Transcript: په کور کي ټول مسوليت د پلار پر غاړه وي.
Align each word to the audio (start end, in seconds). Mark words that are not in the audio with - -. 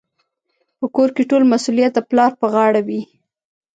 په 0.79 0.85
کور 0.95 1.09
کي 1.15 1.23
ټول 1.29 1.43
مسوليت 1.51 1.91
د 1.95 1.99
پلار 2.09 2.31
پر 2.39 2.47
غاړه 2.53 2.81
وي. 2.87 3.01